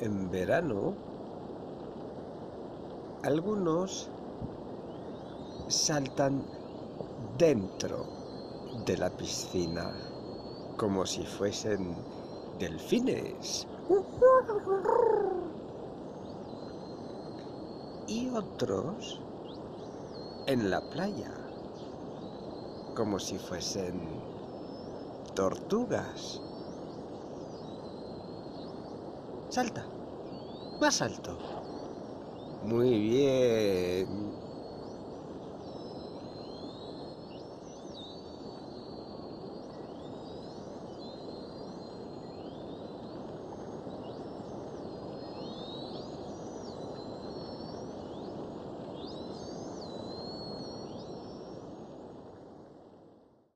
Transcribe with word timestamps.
en 0.00 0.30
verano, 0.30 0.94
algunos 3.22 4.08
saltan 5.68 6.44
dentro 7.38 8.04
de 8.84 8.96
la 8.98 9.10
piscina 9.10 9.92
como 10.76 11.06
si 11.06 11.24
fuesen 11.24 11.96
delfines. 12.58 13.66
Y 18.08 18.28
otros 18.28 19.20
en 20.46 20.70
la 20.70 20.80
playa 20.90 21.32
como 22.94 23.18
si 23.18 23.38
fuesen 23.38 24.00
tortugas. 25.34 26.40
Salta, 29.56 29.86
más 30.80 31.00
alto. 31.00 31.38
Muy 32.60 32.98
bien. 32.98 34.25